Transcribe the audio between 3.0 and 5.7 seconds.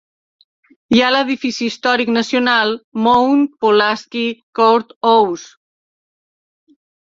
Mount Pulaski Courthouse.